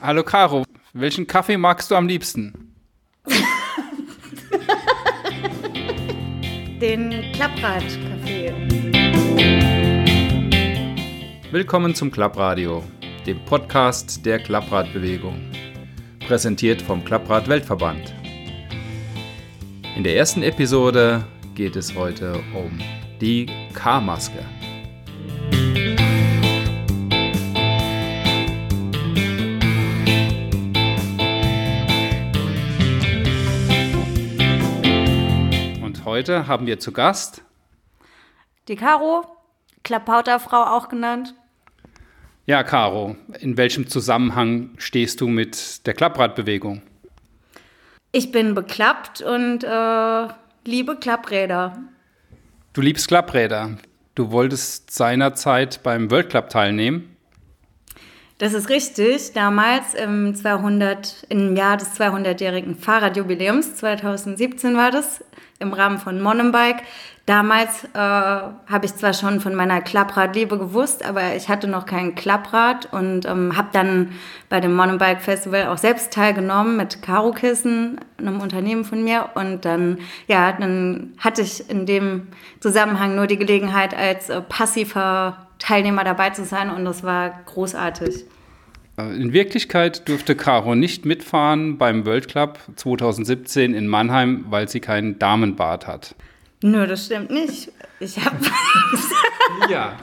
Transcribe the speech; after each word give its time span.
Hallo 0.00 0.22
Caro, 0.22 0.64
welchen 0.92 1.26
Kaffee 1.26 1.56
magst 1.56 1.90
du 1.90 1.96
am 1.96 2.06
liebsten? 2.06 2.72
Den 6.80 7.32
Klapprad-Kaffee. 7.32 8.54
Willkommen 11.50 11.96
zum 11.96 12.12
Klappradio, 12.12 12.84
dem 13.26 13.44
Podcast 13.44 14.24
der 14.24 14.38
Klappradbewegung. 14.38 15.50
Präsentiert 16.28 16.80
vom 16.80 17.04
Klapprad 17.04 17.48
Weltverband. 17.48 18.14
In 19.96 20.04
der 20.04 20.16
ersten 20.16 20.44
Episode 20.44 21.24
geht 21.56 21.74
es 21.74 21.96
heute 21.96 22.34
um 22.54 22.78
die 23.20 23.46
K-Maske. 23.74 24.44
Heute 36.18 36.48
haben 36.48 36.66
wir 36.66 36.80
zu 36.80 36.90
Gast 36.90 37.44
Die 38.66 38.74
Caro, 38.74 39.24
Klappauterfrau 39.84 40.64
auch 40.64 40.88
genannt. 40.88 41.32
Ja, 42.44 42.64
Caro, 42.64 43.14
in 43.38 43.56
welchem 43.56 43.86
Zusammenhang 43.86 44.70
stehst 44.78 45.20
du 45.20 45.28
mit 45.28 45.86
der 45.86 45.94
Klappradbewegung? 45.94 46.82
Ich 48.10 48.32
bin 48.32 48.56
beklappt 48.56 49.20
und 49.20 49.62
äh, 49.62 50.28
liebe 50.64 50.96
Klappräder. 50.96 51.78
Du 52.72 52.80
liebst 52.80 53.06
Klappräder. 53.06 53.76
Du 54.16 54.32
wolltest 54.32 54.90
seinerzeit 54.90 55.84
beim 55.84 56.10
World 56.10 56.30
Club 56.30 56.50
teilnehmen. 56.50 57.16
Das 58.38 58.54
ist 58.54 58.68
richtig. 58.68 59.32
Damals 59.32 59.94
im 59.94 60.34
200, 60.34 61.26
im 61.28 61.56
Jahr 61.56 61.76
des 61.76 61.98
200-jährigen 61.98 62.76
Fahrradjubiläums, 62.76 63.74
2017 63.74 64.76
war 64.76 64.92
das, 64.92 65.24
im 65.58 65.72
Rahmen 65.72 65.98
von 65.98 66.20
Mountainbike. 66.20 66.84
Damals 67.26 67.84
äh, 67.92 67.98
habe 67.98 68.84
ich 68.84 68.94
zwar 68.94 69.12
schon 69.12 69.40
von 69.40 69.54
meiner 69.54 69.82
Klappradliebe 69.82 70.56
gewusst, 70.56 71.04
aber 71.04 71.34
ich 71.34 71.48
hatte 71.48 71.66
noch 71.66 71.84
kein 71.84 72.14
Klapprad 72.14 72.90
und 72.92 73.26
ähm, 73.26 73.56
habe 73.56 73.68
dann 73.72 74.12
bei 74.48 74.60
dem 74.60 74.74
Mountainbike 74.74 75.20
Festival 75.20 75.66
auch 75.66 75.76
selbst 75.76 76.12
teilgenommen 76.12 76.76
mit 76.76 77.02
Karo 77.02 77.32
Kissen, 77.32 78.00
einem 78.18 78.40
Unternehmen 78.40 78.84
von 78.84 79.02
mir. 79.02 79.30
Und 79.34 79.64
dann, 79.64 79.98
ja, 80.28 80.52
dann 80.52 81.12
hatte 81.18 81.42
ich 81.42 81.68
in 81.68 81.86
dem 81.86 82.28
Zusammenhang 82.60 83.16
nur 83.16 83.26
die 83.26 83.36
Gelegenheit, 83.36 83.94
als 83.94 84.30
äh, 84.30 84.40
passiver 84.40 85.47
Teilnehmer 85.58 86.04
dabei 86.04 86.30
zu 86.30 86.44
sein 86.44 86.70
und 86.70 86.84
das 86.84 87.02
war 87.02 87.40
großartig. 87.46 88.24
In 88.96 89.32
Wirklichkeit 89.32 90.08
durfte 90.08 90.34
Caro 90.34 90.74
nicht 90.74 91.04
mitfahren 91.04 91.78
beim 91.78 92.04
World 92.04 92.26
Club 92.28 92.58
2017 92.74 93.74
in 93.74 93.86
Mannheim, 93.86 94.46
weil 94.50 94.68
sie 94.68 94.80
keinen 94.80 95.18
Damenbart 95.20 95.86
hat. 95.86 96.16
Nö, 96.62 96.84
das 96.86 97.06
stimmt 97.06 97.30
nicht. 97.30 97.70
Ich 98.00 98.18
habe 98.18 98.36
Ja, 99.70 99.96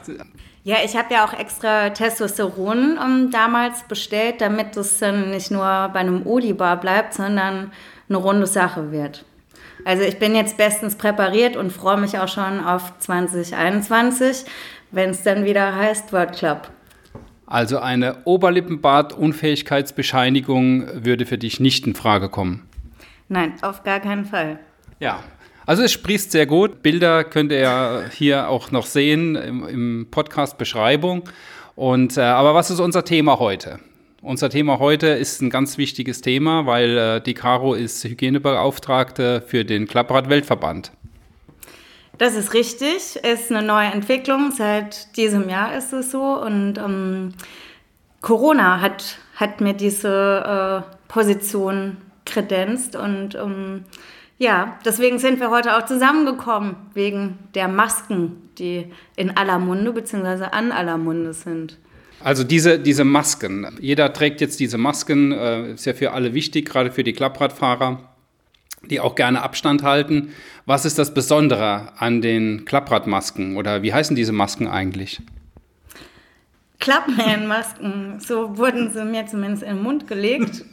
ja, 0.64 0.78
ich 0.84 0.98
habe 0.98 1.14
ja 1.14 1.26
auch 1.26 1.34
extra 1.34 1.92
Testosteron 1.92 2.98
um, 2.98 3.30
damals 3.30 3.84
bestellt, 3.84 4.42
damit 4.42 4.76
es 4.76 4.98
dann 4.98 5.30
nicht 5.30 5.52
nur 5.52 5.62
bei 5.62 6.00
einem 6.00 6.26
Odi-Bar 6.26 6.80
bleibt, 6.80 7.14
sondern 7.14 7.72
eine 8.10 8.18
runde 8.18 8.48
Sache 8.48 8.92
wird. 8.92 9.26
Also 9.84 10.02
ich 10.02 10.18
bin 10.18 10.34
jetzt 10.34 10.58
bestens 10.58 10.96
präpariert 10.96 11.56
und 11.56 11.72
freue 11.72 11.98
mich 11.98 12.18
auch 12.18 12.28
schon 12.28 12.66
auf 12.66 12.98
2021, 12.98 14.46
wenn 14.96 15.12
es 15.12 15.24
dann 15.24 15.46
wieder 15.46 15.76
heißt 15.76 16.12
World 16.14 16.34
Club. 16.34 16.70
also 17.46 17.78
eine 17.78 18.26
Oberlippenbart-Unfähigkeitsbescheinigung 18.26 21.06
würde 21.06 21.26
für 21.26 21.38
dich 21.38 21.60
nicht 21.60 21.86
in 21.86 21.94
Frage 21.94 22.30
kommen. 22.30 22.68
Nein, 23.28 23.54
auf 23.62 23.84
gar 23.84 24.00
keinen 24.00 24.26
Fall. 24.26 24.60
Ja, 25.00 25.24
also 25.66 25.84
es 25.84 25.92
sprießt 25.92 26.32
sehr 26.32 26.46
gut. 26.46 26.82
Bilder 26.82 27.24
könnt 27.24 27.52
ihr 27.52 27.60
ja 27.60 28.04
hier 28.12 28.50
auch 28.50 28.72
noch 28.72 28.86
sehen 28.86 29.36
im, 29.36 29.68
im 29.68 30.08
Podcast 30.10 30.58
Beschreibung. 30.58 31.24
Und 31.76 32.18
äh, 32.18 32.22
aber 32.22 32.56
was 32.56 32.72
ist 32.72 32.80
unser 32.80 33.04
Thema 33.04 33.40
heute? 33.40 33.80
Unser 34.22 34.50
Thema 34.50 34.80
heute 34.80 35.08
ist 35.08 35.42
ein 35.42 35.50
ganz 35.50 35.78
wichtiges 35.78 36.22
Thema, 36.22 36.66
weil 36.66 36.98
äh, 36.98 37.22
die 37.22 37.34
Caro 37.34 37.74
ist 37.74 38.04
Hygienebeauftragte 38.04 39.44
für 39.46 39.66
den 39.66 39.88
Klapprad 39.88 40.30
Weltverband. 40.30 40.92
Das 42.18 42.36
ist 42.36 42.54
richtig, 42.54 43.18
ist 43.18 43.52
eine 43.52 43.66
neue 43.66 43.88
Entwicklung. 43.88 44.52
Seit 44.52 45.16
diesem 45.18 45.50
Jahr 45.50 45.76
ist 45.78 45.92
es 45.94 46.12
so. 46.12 46.42
Und 46.42 46.78
ähm, 46.78 47.34
Corona 48.22 48.80
hat, 48.82 49.18
hat 49.36 49.62
mir 49.62 49.74
diese 49.74 50.84
äh, 50.86 51.12
Position 51.12 51.98
kredenzt. 52.26 52.96
Und 52.96 53.36
ähm, 53.36 53.84
ja, 54.38 54.80
deswegen 54.86 55.20
sind 55.20 55.40
wir 55.40 55.50
heute 55.50 55.78
auch 55.78 55.86
zusammengekommen, 55.86 56.76
wegen 56.94 57.38
der 57.54 57.68
Masken, 57.68 58.50
die 58.58 58.92
in 59.16 59.36
aller 59.36 59.60
Munde 59.60 59.92
bzw. 59.92 60.46
an 60.52 60.72
aller 60.72 60.98
Munde 60.98 61.34
sind. 61.34 61.78
Also 62.22 62.44
diese, 62.44 62.80
diese 62.80 63.04
Masken. 63.04 63.78
Jeder 63.80 64.12
trägt 64.14 64.42
jetzt 64.42 64.60
diese 64.60 64.78
Masken, 64.78 65.32
äh, 65.32 65.74
ist 65.74 65.86
ja 65.86 65.94
für 65.94 66.14
alle 66.14 66.34
wichtig, 66.34 66.68
gerade 66.68 66.92
für 66.92 67.04
die 67.04 67.14
Klappradfahrer, 67.14 68.15
die 68.90 69.00
auch 69.00 69.16
gerne 69.16 69.42
Abstand 69.42 69.84
halten. 69.84 70.30
Was 70.66 70.86
ist 70.86 70.98
das 70.98 71.14
Besondere 71.14 71.94
an 71.98 72.22
den 72.22 72.66
Klappradmasken 72.66 73.58
oder 73.58 73.82
wie 73.84 73.94
heißen 73.94 74.16
diese 74.16 74.32
Masken 74.32 74.68
eigentlich? 74.68 75.22
Clubman-Masken, 76.80 78.20
so 78.20 78.58
wurden 78.58 78.92
sie 78.92 79.04
mir 79.06 79.26
zumindest 79.26 79.64
in 79.64 79.76
den 79.76 79.84
Mund 79.84 80.08
gelegt. 80.08 80.64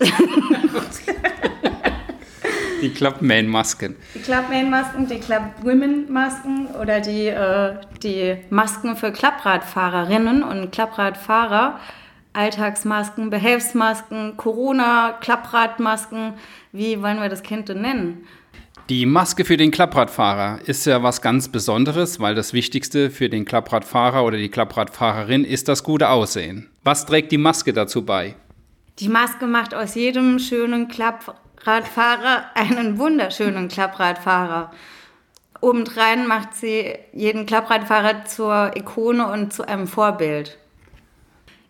Die 2.82 2.90
Clubman-Masken. 2.90 3.94
Die 4.14 4.18
Clubman-Masken, 4.18 5.06
die 5.06 5.20
Club-Women-Masken 5.20 6.66
oder 6.80 7.00
die, 7.00 7.28
äh, 7.28 7.76
die 8.02 8.36
Masken 8.50 8.96
für 8.96 9.12
Klappradfahrerinnen 9.12 10.42
und 10.42 10.72
Klappradfahrer. 10.72 11.78
Alltagsmasken, 12.32 13.30
Behelfsmasken, 13.30 14.36
Corona, 14.36 15.12
Klappradmasken. 15.20 16.34
Wie 16.72 17.02
wollen 17.02 17.20
wir 17.20 17.28
das 17.28 17.42
Kind 17.42 17.68
denn 17.68 17.82
nennen? 17.82 18.26
Die 18.88 19.06
Maske 19.06 19.44
für 19.44 19.56
den 19.56 19.70
Klappradfahrer 19.70 20.58
ist 20.66 20.86
ja 20.86 21.02
was 21.02 21.22
ganz 21.22 21.48
Besonderes, 21.48 22.20
weil 22.20 22.34
das 22.34 22.52
Wichtigste 22.52 23.10
für 23.10 23.28
den 23.28 23.44
Klappradfahrer 23.44 24.24
oder 24.24 24.38
die 24.38 24.48
Klappradfahrerin 24.48 25.44
ist 25.44 25.68
das 25.68 25.84
gute 25.84 26.08
Aussehen. 26.08 26.68
Was 26.82 27.06
trägt 27.06 27.32
die 27.32 27.38
Maske 27.38 27.72
dazu 27.72 28.04
bei? 28.04 28.34
Die 28.98 29.08
Maske 29.08 29.46
macht 29.46 29.74
aus 29.74 29.94
jedem 29.94 30.38
schönen 30.38 30.88
Klappradfahrer 30.88 32.46
einen 32.54 32.98
wunderschönen 32.98 33.68
Klappradfahrer. 33.68 34.72
Obendrein 35.60 36.26
macht 36.26 36.54
sie 36.54 36.92
jeden 37.12 37.46
Klappradfahrer 37.46 38.24
zur 38.24 38.76
Ikone 38.76 39.30
und 39.30 39.52
zu 39.52 39.66
einem 39.66 39.86
Vorbild. 39.86 40.58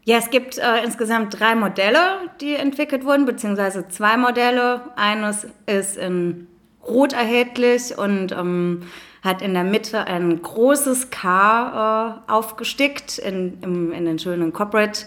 Ja, 0.04 0.18
es 0.18 0.30
gibt 0.30 0.58
äh, 0.58 0.82
insgesamt 0.82 1.38
drei 1.38 1.54
Modelle, 1.54 2.28
die 2.40 2.54
entwickelt 2.54 3.04
wurden, 3.04 3.24
beziehungsweise 3.24 3.86
zwei 3.88 4.16
Modelle. 4.16 4.80
Eines 4.96 5.46
ist 5.66 5.96
in 5.96 6.48
Rot 6.84 7.12
erhältlich 7.12 7.96
und 7.96 8.32
ähm, 8.32 8.82
hat 9.22 9.42
in 9.42 9.54
der 9.54 9.62
Mitte 9.62 10.04
ein 10.08 10.42
großes 10.42 11.10
K 11.10 12.20
äh, 12.26 12.32
aufgestickt 12.32 13.18
in, 13.18 13.58
im, 13.62 13.92
in 13.92 14.04
den 14.04 14.18
schönen 14.18 14.52
Corporate 14.52 15.06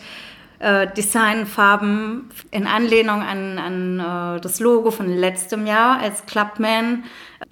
äh, 0.65 0.87
Designfarben 0.87 2.27
in 2.49 2.65
Anlehnung 2.65 3.21
an, 3.21 3.59
an 3.59 3.99
äh, 3.99 4.41
das 4.41 4.59
Logo 4.59 4.89
von 4.89 5.07
letztem 5.07 5.67
Jahr, 5.67 5.99
als 5.99 6.25
Clubman 6.25 7.03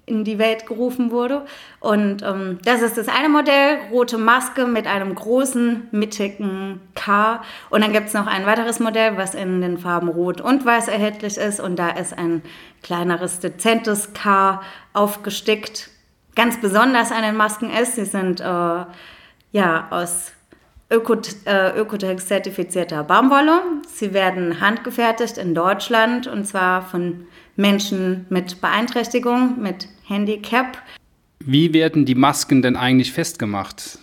in 0.08 0.24
die 0.24 0.40
Welt 0.40 0.66
gerufen 0.66 1.12
wurde. 1.12 1.46
Und 1.80 2.24
ähm, 2.24 2.58
das 2.66 2.82
ist 2.82 2.98
das 2.98 3.08
eine 3.08 3.30
Modell, 3.30 3.78
rote 3.92 4.18
Maske 4.18 4.66
mit 4.66 4.88
einem 4.88 5.14
großen, 5.14 5.90
mittigen 5.92 6.82
K. 6.96 7.44
Und 7.70 7.84
dann 7.84 7.94
gibt 7.94 8.08
es 8.08 8.16
noch 8.16 8.26
ein 8.26 8.48
weiteres 8.48 8.80
Modell, 8.80 9.16
was 9.16 9.36
in 9.36 9.62
den 9.62 9.78
Farben 9.78 10.08
Rot 10.08 10.42
und 10.42 10.66
Weiß 10.66 10.88
erhältlich 10.88 11.38
ist. 11.38 11.60
Und 11.60 11.78
da 11.78 11.90
ist 11.90 12.18
ein 12.18 12.42
kleineres, 12.82 13.40
dezentes 13.40 14.14
K 14.14 14.64
aufgestickt. 14.94 15.92
Ganz 16.36 16.60
besonders 16.60 17.12
an 17.12 17.22
den 17.22 17.38
Masken 17.38 17.70
ist, 17.70 17.94
sie 17.94 18.06
sind 18.06 18.42
äh, 18.42 18.86
ja 19.52 19.88
aus 19.92 20.32
Äh, 20.94 21.80
Ökotex-zertifizierter 21.80 23.04
Baumwolle. 23.04 23.62
Sie 23.88 24.14
werden 24.14 24.62
handgefertigt 24.62 25.40
in 25.40 25.56
Deutschland 25.56 26.28
und 26.28 26.46
zwar 26.46 26.84
von 26.84 27.26
Menschen 27.56 28.28
mit 28.30 28.62
Beeinträchtigung, 28.62 29.60
mit 29.60 29.88
Handicap. 30.08 30.78
Wie 31.40 31.74
werden 31.74 32.06
die 32.06 32.14
Masken 32.14 32.62
denn 32.62 32.76
eigentlich 32.76 33.12
festgemacht? 33.12 33.98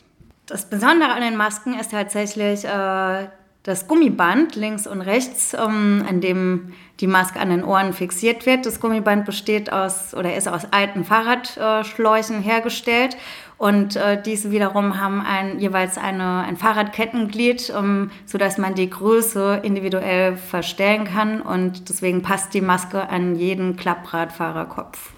Das 0.46 0.68
Besondere 0.68 1.10
an 1.10 1.20
den 1.20 1.36
Masken 1.36 1.78
ist 1.78 1.92
tatsächlich 1.92 2.64
äh, 2.64 3.28
das 3.62 3.86
Gummiband 3.86 4.56
links 4.56 4.86
und 4.86 5.02
rechts, 5.02 5.54
um, 5.54 6.02
an 6.08 6.20
dem 6.20 6.72
die 7.00 7.06
Maske 7.06 7.40
an 7.40 7.50
den 7.50 7.64
Ohren 7.64 7.92
fixiert 7.92 8.46
wird. 8.46 8.64
Das 8.64 8.80
Gummiband 8.80 9.26
besteht 9.26 9.72
aus 9.72 10.14
oder 10.14 10.34
ist 10.34 10.48
aus 10.48 10.72
alten 10.72 11.04
Fahrradschläuchen 11.04 12.42
hergestellt 12.42 13.16
Und 13.58 13.96
äh, 13.96 14.20
diese 14.22 14.50
wiederum 14.50 14.98
haben 14.98 15.20
ein, 15.20 15.58
jeweils 15.60 15.98
eine, 15.98 16.40
ein 16.40 16.56
Fahrradkettenglied, 16.56 17.70
um, 17.70 18.10
sodass 18.24 18.56
man 18.56 18.74
die 18.74 18.88
Größe 18.88 19.60
individuell 19.62 20.38
verstellen 20.38 21.04
kann. 21.04 21.42
Und 21.42 21.90
deswegen 21.90 22.22
passt 22.22 22.54
die 22.54 22.62
Maske 22.62 23.08
an 23.10 23.36
jeden 23.36 23.76
Klappradfahrerkopf. 23.76 25.10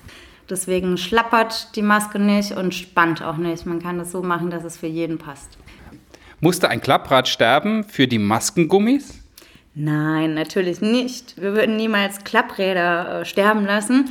Deswegen 0.51 0.99
schlappert 0.99 1.77
die 1.77 1.83
Maske 1.83 2.19
nicht 2.19 2.53
und 2.53 2.75
spannt 2.75 3.23
auch 3.23 3.37
nicht. 3.37 3.65
Man 3.65 3.81
kann 3.81 4.01
es 4.01 4.11
so 4.11 4.23
machen, 4.23 4.51
dass 4.51 4.65
es 4.65 4.77
für 4.77 4.89
jeden 4.89 5.19
passt. 5.19 5.57
Musste 6.45 6.69
ein 6.69 6.81
Klapprad 6.81 7.29
sterben 7.29 7.85
für 7.85 8.09
die 8.09 8.19
Maskengummis? 8.19 9.15
Nein, 9.77 10.35
natürlich 10.35 10.81
nicht. 10.81 11.41
Wir 11.41 11.55
würden 11.55 11.77
niemals 11.77 12.25
Klappräder 12.25 13.21
äh, 13.21 13.25
sterben 13.25 13.65
lassen. 13.65 14.11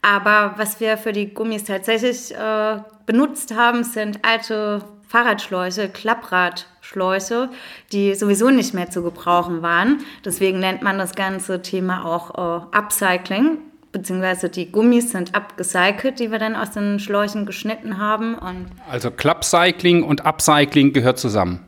Aber 0.00 0.54
was 0.58 0.78
wir 0.78 0.96
für 0.96 1.10
die 1.10 1.34
Gummis 1.34 1.64
tatsächlich 1.64 2.32
äh, 2.36 2.76
benutzt 3.04 3.56
haben, 3.56 3.82
sind 3.82 4.20
alte 4.22 4.84
Fahrradschläuche, 5.08 5.88
Klappradschläuche, 5.88 7.50
die 7.90 8.14
sowieso 8.14 8.50
nicht 8.50 8.74
mehr 8.74 8.88
zu 8.88 9.02
gebrauchen 9.02 9.62
waren. 9.62 10.04
Deswegen 10.24 10.60
nennt 10.60 10.82
man 10.82 10.98
das 10.98 11.16
ganze 11.16 11.62
Thema 11.62 12.04
auch 12.04 12.30
äh, 12.70 12.76
Upcycling 12.76 13.58
beziehungsweise 13.92 14.48
die 14.48 14.72
Gummis 14.72 15.10
sind 15.10 15.34
abgecycelt, 15.34 16.18
die 16.18 16.30
wir 16.30 16.38
dann 16.38 16.56
aus 16.56 16.70
den 16.70 16.98
Schläuchen 16.98 17.44
geschnitten 17.46 17.98
haben. 17.98 18.34
Und 18.34 18.66
also 18.90 19.10
Clubcycling 19.10 20.02
und 20.02 20.24
Upcycling 20.24 20.92
gehört 20.92 21.18
zusammen. 21.18 21.60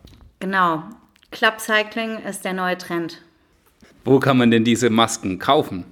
Genau. 0.44 0.82
Clubcycling 1.30 2.18
ist 2.18 2.44
der 2.44 2.52
neue 2.52 2.76
Trend. 2.76 3.22
Wo 4.04 4.20
kann 4.20 4.36
man 4.36 4.50
denn 4.50 4.62
diese 4.62 4.90
Masken 4.90 5.38
kaufen? 5.38 5.86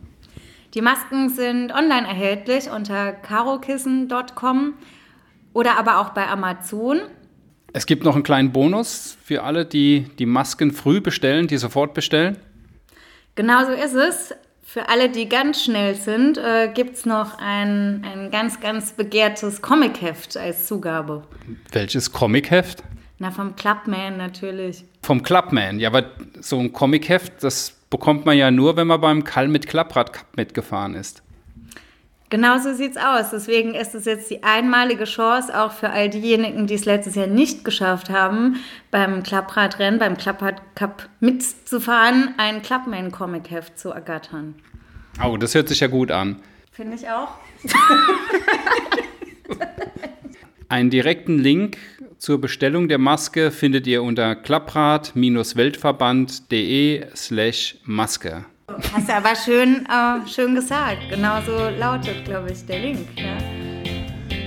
Die 0.75 0.83
Masken 0.83 1.31
sind 1.31 1.73
online 1.73 2.07
erhältlich 2.07 2.69
unter 2.69 3.13
karokissen.com 3.13 4.75
oder 5.55 5.79
aber 5.79 6.01
auch 6.01 6.11
bei 6.11 6.29
Amazon. 6.29 7.01
Es 7.73 7.87
gibt 7.87 8.05
noch 8.05 8.15
einen 8.15 8.25
kleinen 8.25 8.53
Bonus 8.53 9.17
für 9.25 9.43
alle, 9.43 9.65
die 9.65 10.11
die 10.19 10.27
Masken 10.27 10.71
früh 10.71 11.01
bestellen, 11.01 11.47
die 11.47 11.57
sofort 11.57 11.95
bestellen. 11.95 12.37
Genau 13.37 13.65
so 13.65 13.73
ist 13.73 13.95
es. 13.95 14.35
Für 14.63 14.91
alle, 14.91 15.09
die 15.09 15.31
ganz 15.31 15.65
schnell 15.65 15.95
sind, 15.95 16.37
äh, 16.37 16.71
gibt 16.75 16.97
es 16.97 17.07
noch 17.07 17.39
ein, 17.39 18.05
ein 18.05 18.31
ganz, 18.31 18.61
ganz 18.61 18.93
begehrtes 18.93 19.63
Comicheft 19.63 20.37
als 20.37 20.67
Zugabe. 20.67 21.23
Welches 21.73 22.13
Comicheft? 22.13 22.83
Na, 23.23 23.31
vom 23.31 23.55
Clubman 23.55 24.17
natürlich. 24.17 24.85
Vom 25.01 25.23
Clubman, 25.23 25.79
ja, 25.79 25.91
aber 25.91 26.07
so 26.41 26.59
ein 26.59 26.73
Comicheft, 26.73 27.45
das 27.45 27.71
bekommt 27.89 28.27
man 28.27 28.37
ja 28.37 28.51
nur, 28.51 28.77
wenn 28.77 28.89
man 28.89 29.01
beim 29.01 29.23
Kall 29.23 29.47
mit 29.47 29.69
Klapprad 29.69 30.13
Cup 30.13 30.27
mitgefahren 30.37 30.97
ist. 30.97 31.23
Genau 32.31 32.59
so 32.59 32.75
sieht's 32.75 32.97
aus. 32.97 33.31
Deswegen 33.31 33.77
ist 33.77 33.95
es 33.95 34.07
jetzt 34.07 34.29
die 34.29 34.43
einmalige 34.43 35.05
Chance, 35.05 35.57
auch 35.57 35.71
für 35.71 35.91
all 35.91 36.11
diejenigen, 36.11 36.67
die 36.67 36.75
es 36.75 36.85
letztes 36.85 37.15
Jahr 37.15 37.29
nicht 37.29 37.65
geschafft 37.65 38.11
haben, 38.11 38.57
beim 38.91 39.23
Klappradrennen, 39.23 40.01
beim 40.01 40.17
Klapprad 40.17 40.61
Cup 40.75 41.09
mitzufahren, 41.21 42.35
ein 42.39 42.61
Clubman-Comic-Heft 42.61 43.79
zu 43.79 43.91
ergattern. 43.91 44.57
Oh, 45.25 45.37
das 45.37 45.55
hört 45.55 45.69
sich 45.69 45.79
ja 45.79 45.87
gut 45.87 46.11
an. 46.11 46.43
Finde 46.73 46.97
ich 46.97 47.09
auch. 47.09 47.29
Einen 50.69 50.91
direkten 50.91 51.39
Link 51.39 51.77
zur 52.23 52.41
Bestellung 52.41 52.87
der 52.87 52.99
Maske 52.99 53.51
findet 53.51 53.89
ihr 53.89 54.01
unter 54.01 54.37
klapprad-weltverband.de 54.37 57.07
slash 57.17 57.75
Maske. 57.85 58.45
Hast 58.93 59.09
du 59.09 59.13
aber 59.13 59.35
schön, 59.35 59.85
äh, 59.87 60.21
schön 60.29 60.55
gesagt. 60.55 60.99
Genauso 61.11 61.51
lautet, 61.81 62.25
glaube 62.25 62.53
ich, 62.53 62.65
der 62.65 62.79
Link. 62.79 63.09
Ja. 63.17 63.37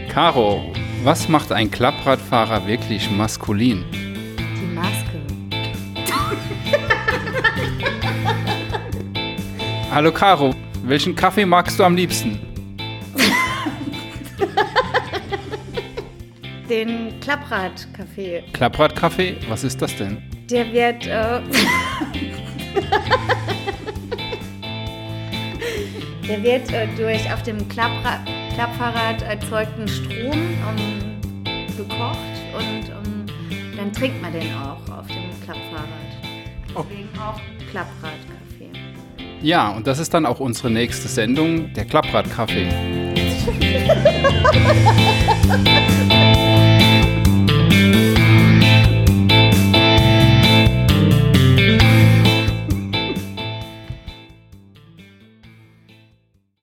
Caro, 0.08 0.72
was 1.04 1.28
macht 1.28 1.52
ein 1.52 1.70
Klappradfahrer 1.70 2.66
wirklich 2.66 3.12
maskulin? 3.12 3.84
Die 3.92 4.74
Maske. 4.74 5.20
Hallo 9.92 10.14
Caro, 10.14 10.56
welchen 10.86 11.14
Kaffee 11.14 11.46
magst 11.46 11.78
du 11.78 11.84
am 11.84 11.98
liebsten? 11.98 12.55
Den 16.70 17.20
Klappradkaffee. 17.20 18.44
Klappradkaffee? 18.54 19.38
Was 19.48 19.64
ist 19.64 19.82
das 19.82 19.96
denn? 19.96 20.22
Der 20.50 20.72
wird. 20.74 21.06
Äh, 21.08 21.42
Der 26.28 26.42
wird 26.42 26.74
äh, 26.74 26.88
durch 26.98 27.32
auf 27.32 27.44
dem 27.44 27.68
Klappra 27.70 28.20
Klappfahrrad 28.56 29.22
erzeugten 29.22 29.88
Strom 29.88 30.32
um, 30.32 31.22
gekocht 31.78 32.18
und 32.58 32.90
um, 32.96 33.26
dann 33.78 33.94
trinkt 33.94 34.22
man 34.22 34.34
den 34.34 34.52
auch 34.56 34.80
auf 34.98 35.06
dem 35.08 35.30
Klappfahrrad. 35.44 35.86
Deswegen 36.70 37.10
oh. 37.16 37.22
auch 37.22 37.40
Klappradkaffee. 37.70 38.72
Ja, 39.42 39.70
und 39.70 39.86
das 39.86 40.00
ist 40.00 40.14
dann 40.14 40.26
auch 40.26 40.40
unsere 40.40 40.72
nächste 40.72 41.08
Sendung, 41.10 41.74
der 41.74 41.86
Klappradkaffee. 41.86 42.70